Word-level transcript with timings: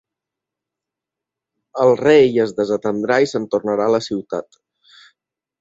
El 1.83 1.93
rei 2.01 2.41
es 2.45 2.55
desatendà 2.61 3.21
i 3.27 3.29
se'n 3.33 3.47
tornà 3.57 3.79
a 3.87 3.91
la 3.97 4.03
ciutat. 4.11 4.63